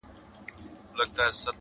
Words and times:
د 0.95 0.97
نیکه 0.97 1.23
ږغ٫ 1.35 1.49